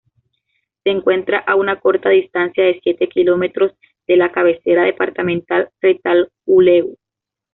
Se 0.83 0.89
encuentra 0.89 1.37
a 1.37 1.53
una 1.53 1.79
corta 1.79 2.09
distancia 2.09 2.63
de 2.63 2.79
siete 2.81 3.07
kilómetros 3.07 3.71
de 4.07 4.17
la 4.17 4.31
cabecera 4.31 4.81
departamental 4.81 5.69
Retalhuleu. 5.79 6.97